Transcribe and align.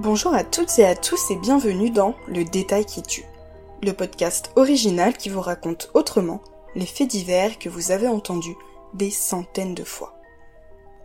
Bonjour 0.00 0.34
à 0.34 0.42
toutes 0.42 0.76
et 0.80 0.84
à 0.84 0.96
tous 0.96 1.30
et 1.30 1.36
bienvenue 1.36 1.88
dans 1.88 2.16
Le 2.26 2.44
Détail 2.44 2.84
qui 2.84 3.00
tue, 3.00 3.26
le 3.80 3.92
podcast 3.92 4.50
original 4.56 5.16
qui 5.16 5.28
vous 5.28 5.40
raconte 5.40 5.88
autrement 5.94 6.40
les 6.74 6.84
faits 6.84 7.06
divers 7.06 7.60
que 7.60 7.68
vous 7.68 7.92
avez 7.92 8.08
entendus 8.08 8.56
des 8.92 9.10
centaines 9.10 9.76
de 9.76 9.84
fois. 9.84 10.18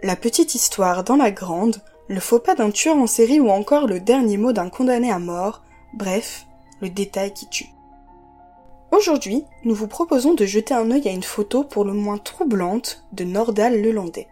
La 0.01 0.15
petite 0.15 0.55
histoire 0.55 1.03
dans 1.03 1.17
la 1.17 1.29
grande, 1.29 1.83
le 2.07 2.19
faux 2.19 2.39
pas 2.39 2.55
d'un 2.55 2.71
tueur 2.71 2.95
en 2.95 3.05
série 3.05 3.39
ou 3.39 3.51
encore 3.51 3.85
le 3.85 3.99
dernier 3.99 4.37
mot 4.37 4.53
d'un 4.53 4.71
condamné 4.71 5.11
à 5.11 5.19
mort, 5.19 5.61
bref, 5.93 6.47
le 6.81 6.89
détail 6.89 7.31
qui 7.31 7.47
tue. 7.47 7.69
Aujourd'hui, 8.91 9.45
nous 9.65 9.75
vous 9.75 9.87
proposons 9.87 10.33
de 10.33 10.47
jeter 10.47 10.73
un 10.73 10.89
œil 10.89 11.07
à 11.07 11.11
une 11.11 11.21
photo 11.21 11.63
pour 11.63 11.85
le 11.85 11.93
moins 11.93 12.17
troublante 12.17 13.03
de 13.11 13.23
Nordal 13.23 13.79
Lelandais. 13.79 14.27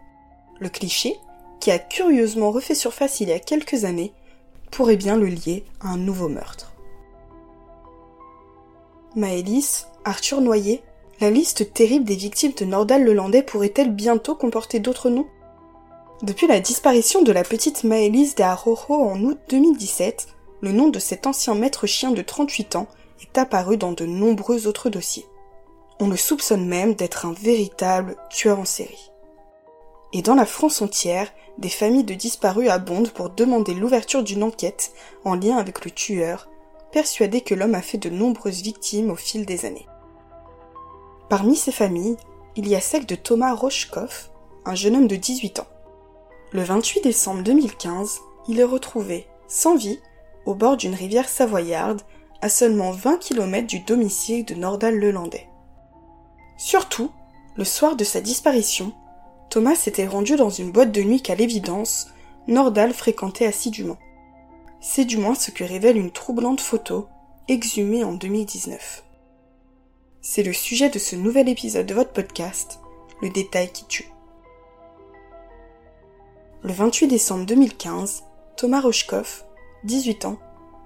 Le 0.58 0.68
cliché, 0.68 1.14
qui 1.60 1.70
a 1.70 1.78
curieusement 1.78 2.50
refait 2.50 2.74
surface 2.74 3.20
il 3.20 3.28
y 3.28 3.32
a 3.32 3.38
quelques 3.38 3.84
années, 3.84 4.14
pourrait 4.70 4.96
bien 4.96 5.16
le 5.16 5.26
lier 5.26 5.64
à 5.80 5.88
un 5.88 5.96
nouveau 5.96 6.28
meurtre. 6.28 6.72
Maëlys, 9.16 9.86
Arthur 10.04 10.40
Noyer, 10.40 10.82
la 11.20 11.30
liste 11.30 11.72
terrible 11.72 12.04
des 12.04 12.14
victimes 12.14 12.52
de 12.52 12.64
Nordal 12.64 13.04
Lelandais 13.04 13.42
pourrait-elle 13.42 13.92
bientôt 13.92 14.34
comporter 14.34 14.78
d'autres 14.78 15.10
noms? 15.10 15.26
Depuis 16.22 16.46
la 16.46 16.60
disparition 16.60 17.22
de 17.22 17.32
la 17.32 17.44
petite 17.44 17.84
Maëlys 17.84 18.34
de 18.34 18.42
en 18.42 19.22
août 19.22 19.38
2017, 19.48 20.28
le 20.60 20.72
nom 20.72 20.88
de 20.88 20.98
cet 20.98 21.26
ancien 21.26 21.54
maître 21.54 21.86
chien 21.86 22.10
de 22.10 22.22
38 22.22 22.76
ans 22.76 22.88
est 23.20 23.38
apparu 23.38 23.76
dans 23.76 23.92
de 23.92 24.04
nombreux 24.04 24.66
autres 24.66 24.90
dossiers. 24.90 25.26
On 26.00 26.08
le 26.08 26.16
soupçonne 26.16 26.66
même 26.66 26.94
d'être 26.94 27.26
un 27.26 27.32
véritable 27.32 28.16
tueur 28.30 28.60
en 28.60 28.64
série. 28.64 29.10
Et 30.12 30.22
dans 30.22 30.34
la 30.34 30.46
France 30.46 30.82
entière, 30.82 31.32
des 31.58 31.68
familles 31.68 32.04
de 32.04 32.14
disparus 32.14 32.70
abondent 32.70 33.10
pour 33.10 33.30
demander 33.30 33.74
l'ouverture 33.74 34.22
d'une 34.22 34.44
enquête 34.44 34.92
en 35.24 35.34
lien 35.34 35.56
avec 35.56 35.84
le 35.84 35.90
tueur, 35.90 36.48
persuadé 36.92 37.40
que 37.40 37.54
l'homme 37.54 37.74
a 37.74 37.82
fait 37.82 37.98
de 37.98 38.10
nombreuses 38.10 38.62
victimes 38.62 39.10
au 39.10 39.16
fil 39.16 39.44
des 39.44 39.66
années. 39.66 39.86
Parmi 41.28 41.56
ces 41.56 41.72
familles, 41.72 42.16
il 42.56 42.68
y 42.68 42.74
a 42.74 42.80
celle 42.80 43.06
de 43.06 43.14
Thomas 43.14 43.54
Rochkoff, 43.54 44.30
un 44.64 44.74
jeune 44.74 44.96
homme 44.96 45.08
de 45.08 45.16
18 45.16 45.60
ans. 45.60 45.66
Le 46.52 46.62
28 46.62 47.02
décembre 47.02 47.42
2015, 47.42 48.20
il 48.48 48.60
est 48.60 48.64
retrouvé, 48.64 49.26
sans 49.48 49.76
vie, 49.76 50.00
au 50.46 50.54
bord 50.54 50.76
d'une 50.76 50.94
rivière 50.94 51.28
savoyarde, 51.28 52.02
à 52.40 52.48
seulement 52.48 52.92
20 52.92 53.18
km 53.18 53.66
du 53.66 53.80
domicile 53.80 54.44
de 54.44 54.54
Nordal 54.54 54.96
Lelandais. 54.96 55.48
Surtout, 56.56 57.10
le 57.56 57.64
soir 57.64 57.96
de 57.96 58.04
sa 58.04 58.20
disparition, 58.20 58.92
Thomas 59.50 59.76
s'était 59.76 60.06
rendu 60.06 60.36
dans 60.36 60.50
une 60.50 60.72
boîte 60.72 60.92
de 60.92 61.02
nuit 61.02 61.22
qu'à 61.22 61.34
l'évidence, 61.34 62.08
Nordal 62.48 62.92
fréquentait 62.92 63.46
assidûment. 63.46 63.96
C'est 64.80 65.06
du 65.06 65.16
moins 65.16 65.34
ce 65.34 65.50
que 65.50 65.64
révèle 65.64 65.96
une 65.96 66.10
troublante 66.10 66.60
photo, 66.60 67.08
exhumée 67.48 68.04
en 68.04 68.12
2019. 68.12 69.04
C'est 70.20 70.42
le 70.42 70.52
sujet 70.52 70.90
de 70.90 70.98
ce 70.98 71.16
nouvel 71.16 71.48
épisode 71.48 71.86
de 71.86 71.94
votre 71.94 72.12
podcast, 72.12 72.80
Le 73.22 73.30
détail 73.30 73.72
qui 73.72 73.84
tue. 73.86 74.12
Le 76.62 76.72
28 76.72 77.08
décembre 77.08 77.46
2015, 77.46 78.24
Thomas 78.56 78.80
Rochkoff, 78.80 79.46
18 79.84 80.26
ans, 80.26 80.38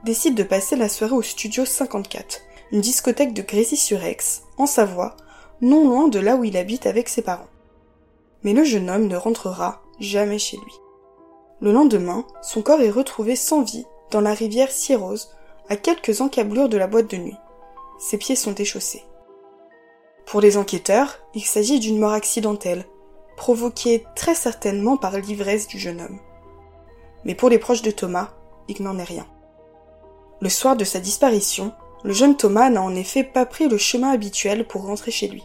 décide 0.05 0.35
de 0.35 0.43
passer 0.43 0.77
la 0.77 0.89
soirée 0.89 1.15
au 1.15 1.23
Studio 1.23 1.65
54, 1.65 2.41
une 2.71 2.81
discothèque 2.81 3.35
de 3.35 3.43
Grésy-sur-Aix, 3.43 4.43
en 4.57 4.67
Savoie, 4.67 5.17
non 5.61 5.89
loin 5.89 6.09
de 6.09 6.21
là 6.21 6.37
où 6.37 6.45
il 6.45 6.57
habite 6.57 6.87
avec 6.87 7.09
ses 7.09 7.23
parents 7.23 7.49
mais 8.43 8.53
le 8.53 8.65
jeune 8.65 8.91
homme 8.91 9.07
ne 9.07 9.17
rentrera 9.17 9.83
jamais 10.01 10.39
chez 10.39 10.57
lui. 10.57 10.73
Le 11.61 11.73
lendemain, 11.73 12.27
son 12.43 12.63
corps 12.63 12.81
est 12.81 12.91
retrouvé 12.91 13.37
sans 13.37 13.63
vie 13.63 13.87
dans 14.11 14.21
la 14.21 14.35
rivière 14.35 14.71
Sierrose, 14.71 15.31
à 15.69 15.77
quelques 15.77 16.21
encablures 16.21 16.69
de 16.69 16.77
la 16.77 16.87
boîte 16.87 17.11
de 17.11 17.17
nuit. 17.17 17.37
Ses 17.99 18.19
pieds 18.19 18.37
sont 18.37 18.53
déchaussés. 18.53 19.05
Pour 20.27 20.41
les 20.41 20.57
enquêteurs, 20.57 21.21
il 21.35 21.45
s'agit 21.45 21.79
d'une 21.79 21.99
mort 21.99 22.13
accidentelle, 22.13 22.85
provoquée 23.37 24.05
très 24.17 24.35
certainement 24.35 24.97
par 24.97 25.17
l'ivresse 25.19 25.67
du 25.67 25.79
jeune 25.79 26.01
homme. 26.01 26.19
Mais 27.25 27.35
pour 27.35 27.49
les 27.49 27.59
proches 27.59 27.83
de 27.83 27.91
Thomas, 27.91 28.31
il 28.69 28.83
n'en 28.83 28.99
est 28.99 29.05
rien. 29.05 29.27
Le 30.41 30.49
soir 30.49 30.77
de 30.77 30.85
sa 30.85 31.01
disparition, 31.01 31.73
le 32.03 32.13
jeune 32.13 32.37
Thomas 32.37 32.71
n'a 32.71 32.83
en 32.83 32.95
effet 32.95 33.23
pas 33.23 33.47
pris 33.47 33.69
le 33.69 33.79
chemin 33.79 34.11
habituel 34.11 34.67
pour 34.67 34.85
rentrer 34.85 35.11
chez 35.13 35.29
lui. 35.29 35.45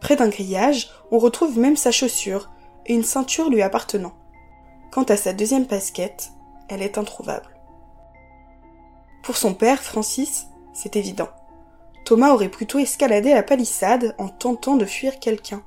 Près 0.00 0.16
d'un 0.16 0.28
grillage, 0.28 0.90
on 1.10 1.18
retrouve 1.18 1.58
même 1.58 1.76
sa 1.76 1.90
chaussure 1.90 2.50
et 2.86 2.94
une 2.94 3.04
ceinture 3.04 3.50
lui 3.50 3.62
appartenant. 3.62 4.14
Quant 4.90 5.04
à 5.04 5.16
sa 5.16 5.32
deuxième 5.32 5.66
casquette, 5.66 6.32
elle 6.68 6.82
est 6.82 6.98
introuvable. 6.98 7.48
Pour 9.22 9.36
son 9.36 9.54
père, 9.54 9.82
Francis, 9.82 10.46
c'est 10.72 10.96
évident. 10.96 11.28
Thomas 12.04 12.32
aurait 12.32 12.48
plutôt 12.48 12.78
escaladé 12.78 13.34
la 13.34 13.42
palissade 13.42 14.14
en 14.18 14.28
tentant 14.28 14.76
de 14.76 14.84
fuir 14.84 15.20
quelqu'un. 15.20 15.62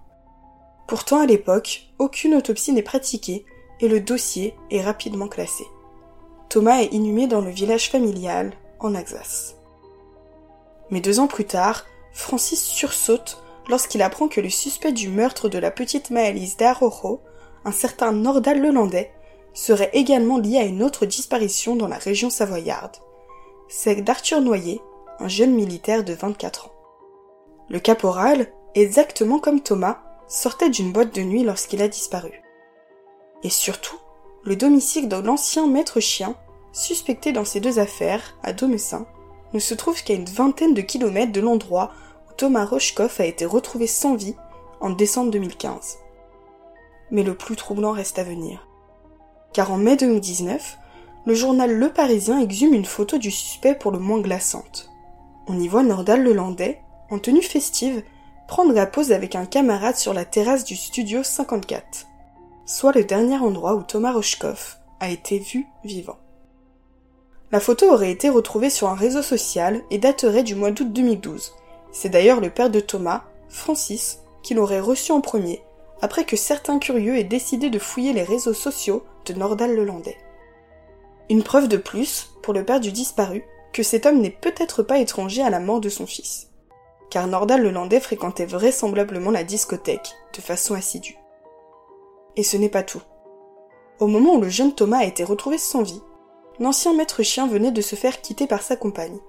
Pourtant, 0.87 1.21
à 1.21 1.25
l'époque, 1.25 1.87
aucune 1.99 2.35
autopsie 2.35 2.73
n'est 2.73 2.81
pratiquée 2.81 3.45
et 3.79 3.87
le 3.87 3.99
dossier 3.99 4.55
est 4.71 4.81
rapidement 4.81 5.27
classé. 5.27 5.63
Thomas 6.49 6.81
est 6.81 6.93
inhumé 6.93 7.27
dans 7.27 7.41
le 7.41 7.49
village 7.49 7.89
familial, 7.89 8.53
en 8.79 8.95
Alsace. 8.95 9.55
Mais 10.89 10.99
deux 10.99 11.19
ans 11.19 11.27
plus 11.27 11.45
tard, 11.45 11.85
Francis 12.11 12.61
sursaute 12.61 13.41
lorsqu'il 13.69 14.01
apprend 14.01 14.27
que 14.27 14.41
le 14.41 14.49
suspect 14.49 14.91
du 14.91 15.09
meurtre 15.09 15.49
de 15.49 15.57
la 15.57 15.71
petite 15.71 16.09
Maëlys 16.09 16.57
d'Arojo, 16.57 17.21
un 17.65 17.71
certain 17.71 18.11
Nordal 18.11 18.61
Lelandais, 18.61 19.11
serait 19.53 19.91
également 19.93 20.37
lié 20.37 20.57
à 20.57 20.63
une 20.63 20.83
autre 20.83 21.05
disparition 21.05 21.75
dans 21.75 21.87
la 21.87 21.97
région 21.97 22.29
savoyarde, 22.29 22.97
celle 23.69 24.03
d'Arthur 24.03 24.41
Noyer, 24.41 24.81
un 25.19 25.27
jeune 25.27 25.53
militaire 25.53 26.03
de 26.03 26.13
24 26.13 26.67
ans. 26.67 26.71
Le 27.69 27.79
caporal, 27.79 28.47
exactement 28.75 29.39
comme 29.39 29.61
Thomas, 29.61 29.99
sortait 30.27 30.69
d'une 30.69 30.91
boîte 30.91 31.13
de 31.13 31.21
nuit 31.21 31.43
lorsqu'il 31.43 31.81
a 31.81 31.87
disparu. 31.87 32.41
Et 33.43 33.49
surtout, 33.49 33.97
le 34.43 34.55
domicile 34.55 35.07
de 35.07 35.15
l'ancien 35.15 35.67
maître 35.67 35.99
chien, 35.99 36.35
suspecté 36.71 37.31
dans 37.31 37.45
ces 37.45 37.59
deux 37.59 37.79
affaires, 37.79 38.37
à 38.43 38.51
Domessin, 38.51 39.05
ne 39.53 39.59
se 39.59 39.73
trouve 39.73 40.03
qu'à 40.03 40.13
une 40.13 40.25
vingtaine 40.25 40.73
de 40.73 40.81
kilomètres 40.81 41.31
de 41.31 41.41
l'endroit 41.41 41.91
Thomas 42.43 42.65
Rochkoff 42.65 43.21
a 43.21 43.25
été 43.25 43.45
retrouvé 43.45 43.87
sans 43.87 44.15
vie 44.15 44.35
en 44.81 44.89
décembre 44.89 45.31
2015. 45.31 45.99
Mais 47.09 47.23
le 47.23 47.35
plus 47.35 47.55
troublant 47.55 47.93
reste 47.93 48.19
à 48.19 48.25
venir. 48.25 48.67
Car 49.53 49.71
en 49.71 49.77
mai 49.77 49.95
2019, 49.95 50.77
le 51.25 51.35
journal 51.35 51.73
Le 51.73 51.93
Parisien 51.93 52.41
exhume 52.41 52.73
une 52.73 52.83
photo 52.83 53.17
du 53.17 53.31
suspect 53.31 53.75
pour 53.75 53.93
le 53.93 53.99
moins 53.99 54.19
glaçante. 54.19 54.89
On 55.47 55.57
y 55.57 55.69
voit 55.69 55.83
Nordal 55.83 56.21
Lelandais, 56.21 56.81
en 57.09 57.17
tenue 57.17 57.41
festive, 57.41 58.03
prendre 58.49 58.73
la 58.73 58.87
pose 58.87 59.13
avec 59.13 59.35
un 59.35 59.45
camarade 59.45 59.95
sur 59.95 60.13
la 60.13 60.25
terrasse 60.25 60.65
du 60.65 60.75
studio 60.75 61.23
54, 61.23 62.07
soit 62.65 62.91
le 62.91 63.05
dernier 63.05 63.37
endroit 63.37 63.75
où 63.75 63.83
Thomas 63.83 64.11
Rochkoff 64.11 64.81
a 64.99 65.09
été 65.09 65.39
vu 65.39 65.65
vivant. 65.85 66.17
La 67.53 67.61
photo 67.61 67.89
aurait 67.89 68.11
été 68.11 68.27
retrouvée 68.27 68.69
sur 68.69 68.89
un 68.89 68.95
réseau 68.95 69.21
social 69.21 69.81
et 69.91 69.97
daterait 69.97 70.43
du 70.43 70.55
mois 70.55 70.71
d'août 70.71 70.91
2012, 70.91 71.53
c'est 71.93 72.09
d'ailleurs 72.09 72.41
le 72.41 72.49
père 72.49 72.69
de 72.69 72.81
Thomas, 72.81 73.23
Francis, 73.47 74.19
qui 74.41 74.53
l'aurait 74.53 74.81
reçu 74.81 75.13
en 75.13 75.21
premier, 75.21 75.63
après 76.01 76.25
que 76.25 76.35
certains 76.35 76.79
curieux 76.79 77.17
aient 77.17 77.23
décidé 77.23 77.69
de 77.69 77.79
fouiller 77.79 78.11
les 78.11 78.23
réseaux 78.23 78.53
sociaux 78.53 79.05
de 79.25 79.33
Nordal 79.33 79.73
Lelandais. 79.73 80.17
Une 81.29 81.43
preuve 81.43 81.69
de 81.69 81.77
plus, 81.77 82.31
pour 82.41 82.53
le 82.53 82.65
père 82.65 82.81
du 82.81 82.91
disparu, 82.91 83.45
que 83.71 83.83
cet 83.83 84.05
homme 84.05 84.19
n'est 84.19 84.29
peut-être 84.29 84.83
pas 84.83 84.99
étranger 84.99 85.41
à 85.41 85.49
la 85.49 85.59
mort 85.59 85.79
de 85.79 85.89
son 85.89 86.05
fils. 86.05 86.49
Car 87.09 87.27
Nordal 87.27 87.61
Lelandais 87.61 88.01
fréquentait 88.01 88.45
vraisemblablement 88.45 89.31
la 89.31 89.43
discothèque, 89.43 90.13
de 90.35 90.41
façon 90.41 90.73
assidue. 90.73 91.17
Et 92.35 92.43
ce 92.43 92.57
n'est 92.57 92.69
pas 92.69 92.83
tout. 92.83 93.01
Au 93.99 94.07
moment 94.07 94.35
où 94.35 94.41
le 94.41 94.49
jeune 94.49 94.73
Thomas 94.73 94.99
a 94.99 95.05
été 95.05 95.23
retrouvé 95.23 95.57
sans 95.57 95.83
vie, 95.83 96.01
l'ancien 96.59 96.93
maître 96.93 97.23
chien 97.23 97.47
venait 97.47 97.71
de 97.71 97.81
se 97.81 97.95
faire 97.95 98.19
quitter 98.21 98.47
par 98.47 98.61
sa 98.61 98.75
compagne. 98.75 99.19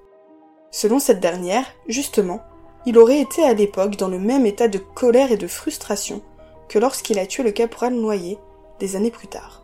Selon 0.70 0.98
cette 0.98 1.20
dernière, 1.20 1.66
justement, 1.86 2.40
il 2.86 2.98
aurait 2.98 3.20
été 3.20 3.42
à 3.42 3.54
l'époque 3.54 3.96
dans 3.96 4.08
le 4.08 4.18
même 4.18 4.46
état 4.46 4.68
de 4.68 4.78
colère 4.78 5.32
et 5.32 5.36
de 5.36 5.46
frustration 5.46 6.22
que 6.68 6.78
lorsqu'il 6.78 7.18
a 7.18 7.26
tué 7.26 7.42
le 7.42 7.52
caporal 7.52 7.94
Noyer 7.94 8.38
des 8.78 8.96
années 8.96 9.10
plus 9.10 9.28
tard. 9.28 9.62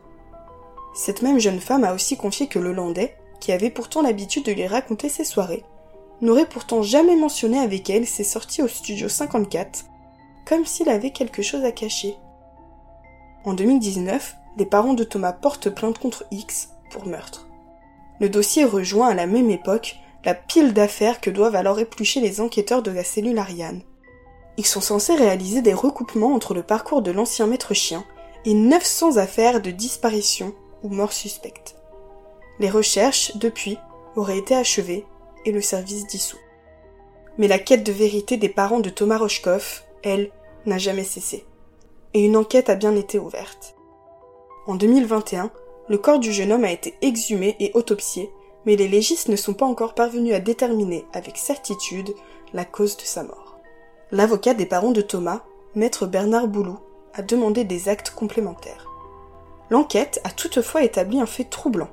Cette 0.95 1.23
même 1.23 1.39
jeune 1.39 1.61
femme 1.61 1.85
a 1.85 1.95
aussi 1.95 2.17
confié 2.17 2.47
que 2.47 2.59
le 2.59 2.73
Landais, 2.73 3.17
qui 3.41 3.53
avait 3.53 3.71
pourtant 3.71 4.03
l'habitude 4.03 4.45
de 4.45 4.53
lui 4.53 4.67
raconter 4.67 5.09
ses 5.09 5.25
soirées, 5.25 5.65
n'aurait 6.21 6.49
pourtant 6.49 6.83
jamais 6.83 7.17
mentionné 7.17 7.59
avec 7.59 7.89
elle 7.89 8.07
ses 8.07 8.25
sorties 8.25 8.63
au 8.63 8.69
studio 8.69 9.09
54, 9.09 9.87
comme 10.47 10.67
s'il 10.67 10.89
avait 10.89 11.13
quelque 11.13 11.43
chose 11.43 11.65
à 11.65 11.73
cacher. 11.73 12.17
En 13.45 13.55
2019, 13.55 14.37
les 14.59 14.67
parents 14.67 14.95
de 14.95 15.05
Thomas 15.05 15.33
portent 15.33 15.71
plainte 15.71 15.99
contre 15.99 16.25
X 16.31 16.71
pour 16.91 17.07
meurtre. 17.07 17.47
Le 18.19 18.29
dossier 18.29 18.65
rejoint 18.65 19.09
à 19.09 19.15
la 19.15 19.27
même 19.27 19.51
époque 19.51 19.97
la 20.25 20.35
pile 20.35 20.73
d'affaires 20.73 21.21
que 21.21 21.31
doivent 21.31 21.57
alors 21.57 21.79
éplucher 21.79 22.21
les 22.21 22.41
enquêteurs 22.41 22.83
de 22.83 22.91
la 22.91 23.05
cellule 23.05 23.39
Ariane. 23.39 23.83
Ils 24.57 24.67
sont 24.67 24.81
censés 24.81 25.15
réaliser 25.15 25.63
des 25.63 25.75
recoupements 25.75 26.35
entre 26.35 26.55
le 26.55 26.63
parcours 26.63 27.03
de 27.03 27.11
l'ancien 27.11 27.47
maître 27.47 27.75
chien 27.75 28.05
et 28.45 28.55
900 28.55 29.17
affaires 29.17 29.63
de 29.63 29.71
disparition 29.71 30.55
ou 30.83 30.89
mort 30.89 31.13
suspecte. 31.13 31.77
Les 32.59 32.71
recherches, 32.71 33.37
depuis, 33.37 33.79
auraient 34.17 34.39
été 34.39 34.55
achevées 34.55 35.07
et 35.45 35.53
le 35.53 35.63
service 35.63 36.07
dissous. 36.07 36.39
Mais 37.39 37.49
la 37.49 37.59
quête 37.59 37.85
de 37.85 37.93
vérité 37.93 38.37
des 38.37 38.49
parents 38.49 38.81
de 38.81 38.91
Thomas 38.91 39.19
Rochkoff, 39.19 39.87
elle, 40.03 40.31
n'a 40.67 40.79
jamais 40.79 41.05
cessé. 41.05 41.47
Et 42.13 42.25
une 42.25 42.37
enquête 42.37 42.69
a 42.69 42.75
bien 42.75 42.95
été 42.97 43.19
ouverte. 43.19 43.77
En 44.67 44.75
2021, 44.75 45.51
le 45.89 45.99
corps 45.99 46.19
du 46.19 46.33
jeune 46.33 46.53
homme 46.53 46.65
a 46.65 46.73
été 46.73 46.95
exhumé 47.01 47.57
et 47.61 47.71
autopsié, 47.75 48.31
mais 48.67 48.77
les 48.77 48.89
légistes 48.89 49.29
ne 49.29 49.37
sont 49.37 49.55
pas 49.55 49.67
encore 49.67 49.95
parvenus 49.95 50.35
à 50.35 50.41
déterminer 50.41 51.07
avec 51.13 51.37
certitude 51.37 52.15
la 52.53 52.65
cause 52.65 52.97
de 52.97 53.03
sa 53.03 53.23
mort. 53.23 53.59
L'avocat 54.13 54.55
des 54.55 54.67
parents 54.67 54.93
de 54.93 55.01
Thomas, 55.01 55.43
maître 55.75 56.07
Bernard 56.07 56.49
Boulou, 56.49 56.79
a 57.15 57.23
demandé 57.23 57.65
des 57.65 57.89
actes 57.89 58.11
complémentaires. 58.11 58.87
L'enquête 59.71 60.21
a 60.25 60.31
toutefois 60.31 60.83
établi 60.83 61.21
un 61.21 61.27
fait 61.27 61.45
troublant. 61.45 61.91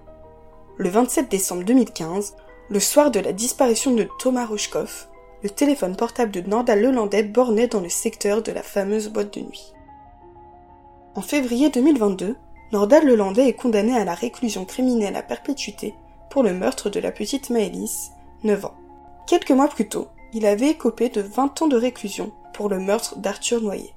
Le 0.78 0.90
27 0.90 1.30
décembre 1.30 1.64
2015, 1.64 2.36
le 2.70 2.80
soir 2.80 3.12
de 3.12 3.20
la 3.20 3.34
disparition 3.34 3.94
de 3.94 4.08
Thomas 4.20 4.46
Rochkoff, 4.46 5.10
le 5.44 5.50
téléphone 5.50 5.96
portable 5.96 6.32
de 6.32 6.42
Nordal 6.42 6.82
Lelandais 6.82 7.24
bornait 7.24 7.68
dans 7.68 7.80
le 7.80 7.90
secteur 7.90 8.42
de 8.42 8.52
la 8.52 8.64
fameuse 8.64 9.10
boîte 9.10 9.34
de 9.36 9.42
nuit. 9.42 9.74
En 11.16 11.22
février 11.22 11.70
2022, 11.70 12.36
Nordal 12.72 13.06
Lelandais 13.06 13.48
est 13.48 13.54
condamné 13.54 13.96
à 13.96 14.04
la 14.04 14.14
réclusion 14.14 14.66
criminelle 14.66 15.16
à 15.16 15.22
perpétuité 15.22 15.94
pour 16.30 16.44
le 16.44 16.54
meurtre 16.54 16.90
de 16.90 17.00
la 17.00 17.12
petite 17.12 17.50
Maëlys, 17.50 18.12
9 18.44 18.66
ans. 18.66 18.76
Quelques 19.28 19.52
mois 19.52 19.68
plus 19.68 19.90
tôt, 19.90 20.08
il 20.34 20.46
avait 20.46 20.70
écopé 20.70 21.10
de 21.10 21.22
20 21.22 21.62
ans 21.62 21.68
de 21.68 21.78
réclusion 21.78 22.32
pour 22.54 22.70
le 22.70 22.80
meurtre 22.80 23.18
d'Arthur 23.18 23.62
Noyer. 23.62 23.94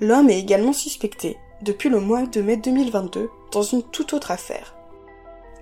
L'homme 0.00 0.30
est 0.30 0.38
également 0.38 0.72
suspecté, 0.72 1.38
depuis 1.62 1.88
le 1.88 2.00
mois 2.00 2.22
de 2.22 2.42
mai 2.42 2.56
2022, 2.56 3.30
dans 3.52 3.62
une 3.62 3.82
toute 3.82 4.12
autre 4.12 4.30
affaire. 4.30 4.74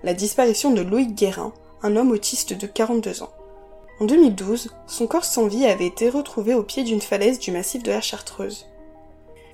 La 0.03 0.15
disparition 0.15 0.71
de 0.71 0.81
Loïc 0.81 1.15
Guérin, 1.15 1.53
un 1.83 1.97
homme 1.97 2.11
autiste 2.11 2.55
de 2.55 2.67
42 2.67 3.23
ans. 3.23 3.33
En 4.01 4.07
2012, 4.07 4.75
son 4.87 5.07
corps 5.07 5.27
sans 5.27 5.47
vie 5.47 5.67
avait 5.67 5.87
été 5.87 6.09
retrouvé 6.09 6.55
au 6.55 6.63
pied 6.63 6.85
d'une 6.85 7.03
falaise 7.03 7.39
du 7.39 7.51
massif 7.51 7.83
de 7.83 7.91
la 7.91 8.01
Chartreuse. 8.01 8.67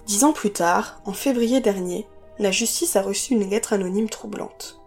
Dix 0.07 0.23
ans 0.23 0.33
plus 0.33 0.53
tard, 0.53 1.01
en 1.05 1.13
février 1.13 1.61
dernier, 1.61 2.07
la 2.39 2.53
justice 2.53 2.95
a 2.95 3.03
reçu 3.03 3.35
une 3.35 3.51
lettre 3.51 3.73
anonyme 3.73 4.09
troublante. 4.09 4.81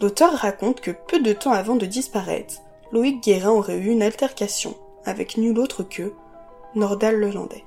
L'auteur 0.00 0.32
raconte 0.32 0.80
que 0.80 0.92
peu 0.92 1.20
de 1.20 1.32
temps 1.32 1.52
avant 1.52 1.74
de 1.74 1.86
disparaître, 1.86 2.54
Loïc 2.92 3.22
Guérin 3.22 3.50
aurait 3.50 3.78
eu 3.78 3.90
une 3.90 4.02
altercation 4.02 4.76
avec 5.04 5.36
nul 5.36 5.58
autre 5.58 5.82
que 5.82 6.12
Nordal 6.76 7.18
Lelandais. 7.18 7.64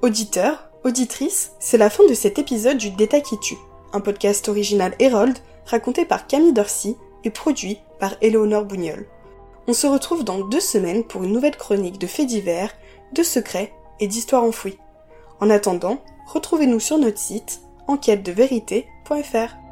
Auditeurs, 0.00 0.70
auditrices, 0.84 1.52
c'est 1.58 1.76
la 1.76 1.90
fin 1.90 2.06
de 2.06 2.14
cet 2.14 2.38
épisode 2.38 2.78
du 2.78 2.90
Détail 2.90 3.22
qui 3.22 3.38
tue, 3.38 3.58
un 3.92 4.00
podcast 4.00 4.48
original 4.48 4.94
Hérold 4.98 5.36
raconté 5.66 6.06
par 6.06 6.26
Camille 6.26 6.54
Dorcy 6.54 6.96
et 7.24 7.30
produit 7.30 7.78
par 7.98 8.14
Éléonore 8.22 8.64
Bougnol. 8.64 9.06
On 9.66 9.74
se 9.74 9.86
retrouve 9.86 10.24
dans 10.24 10.38
deux 10.38 10.60
semaines 10.60 11.04
pour 11.04 11.24
une 11.24 11.32
nouvelle 11.32 11.56
chronique 11.56 11.98
de 11.98 12.06
faits 12.06 12.26
divers, 12.26 12.72
de 13.12 13.22
secrets 13.22 13.74
et 14.00 14.06
d'histoires 14.06 14.44
enfouies. 14.44 14.78
En 15.40 15.50
attendant, 15.50 15.98
retrouvez-nous 16.26 16.80
sur 16.80 16.96
notre 16.96 17.18
site 17.18 17.60
enquête-de-vérité.fr. 17.88 19.67